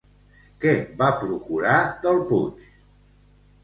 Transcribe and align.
Què 0.65 0.73
va 1.03 1.11
procurar 1.21 1.77
Delpuig? 2.09 2.75